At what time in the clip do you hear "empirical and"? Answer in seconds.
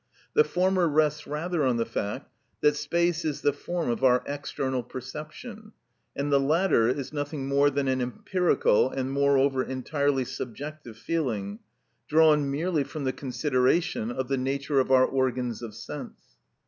8.01-9.11